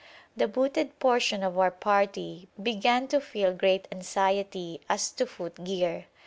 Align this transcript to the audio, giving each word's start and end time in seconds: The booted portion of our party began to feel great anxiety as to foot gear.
The 0.35 0.47
booted 0.47 0.97
portion 0.97 1.43
of 1.43 1.59
our 1.59 1.69
party 1.69 2.47
began 2.59 3.07
to 3.09 3.21
feel 3.21 3.53
great 3.53 3.87
anxiety 3.91 4.81
as 4.89 5.11
to 5.11 5.27
foot 5.27 5.63
gear. 5.63 6.07